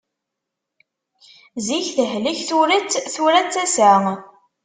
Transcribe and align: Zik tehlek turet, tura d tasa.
Zik 1.67 1.87
tehlek 1.95 2.39
turet, 2.47 2.91
tura 3.13 3.41
d 3.45 3.47
tasa. 3.53 3.93